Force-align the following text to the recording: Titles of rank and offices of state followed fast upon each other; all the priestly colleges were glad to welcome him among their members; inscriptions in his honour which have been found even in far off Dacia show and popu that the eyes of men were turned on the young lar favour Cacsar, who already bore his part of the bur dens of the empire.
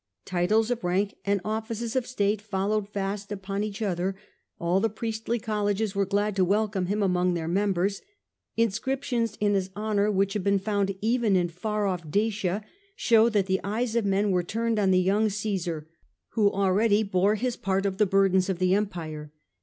Titles 0.25 0.71
of 0.71 0.83
rank 0.83 1.13
and 1.25 1.39
offices 1.45 1.95
of 1.95 2.07
state 2.07 2.41
followed 2.41 2.89
fast 2.89 3.31
upon 3.31 3.63
each 3.63 3.83
other; 3.83 4.15
all 4.59 4.79
the 4.79 4.89
priestly 4.89 5.37
colleges 5.37 5.93
were 5.93 6.07
glad 6.07 6.35
to 6.35 6.43
welcome 6.43 6.87
him 6.87 7.03
among 7.03 7.35
their 7.35 7.47
members; 7.47 8.01
inscriptions 8.57 9.37
in 9.39 9.53
his 9.53 9.69
honour 9.77 10.09
which 10.09 10.33
have 10.33 10.43
been 10.43 10.57
found 10.57 10.95
even 11.01 11.35
in 11.35 11.49
far 11.49 11.85
off 11.85 12.09
Dacia 12.09 12.63
show 12.95 13.25
and 13.25 13.29
popu 13.29 13.33
that 13.33 13.45
the 13.45 13.61
eyes 13.63 13.95
of 13.95 14.03
men 14.05 14.31
were 14.31 14.41
turned 14.41 14.79
on 14.79 14.89
the 14.89 14.97
young 14.99 15.25
lar 15.25 15.29
favour 15.29 15.81
Cacsar, 15.81 15.85
who 16.29 16.51
already 16.51 17.03
bore 17.03 17.35
his 17.35 17.55
part 17.55 17.85
of 17.85 17.99
the 17.99 18.07
bur 18.07 18.29
dens 18.29 18.49
of 18.49 18.57
the 18.57 18.73
empire. 18.73 19.31